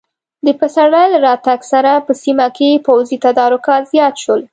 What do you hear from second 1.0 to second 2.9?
له راتګ سره په سیمه کې